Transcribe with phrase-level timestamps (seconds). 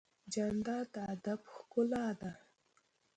[0.33, 2.31] جانداد د ادب ښکلا ده.